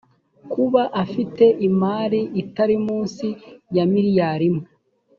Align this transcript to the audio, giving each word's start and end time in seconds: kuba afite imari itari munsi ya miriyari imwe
kuba 0.51 0.81
afite 1.03 1.45
imari 1.67 2.21
itari 2.41 2.75
munsi 2.85 3.27
ya 3.75 3.83
miriyari 3.91 4.45
imwe 4.51 4.67